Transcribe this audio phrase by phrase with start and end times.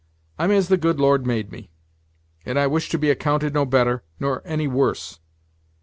[0.39, 1.69] "I'm as the Lord made me;
[2.43, 5.19] and I wish to be accounted no better, nor any worse.